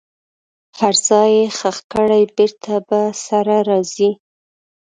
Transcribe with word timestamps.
هر 0.79 0.95
ځای 1.07 1.29
یې 1.37 1.45
ښخ 1.57 1.77
کړئ 1.93 2.23
بیرته 2.35 2.73
به 2.87 3.01
سره 3.25 3.55
راځي. 3.69 4.11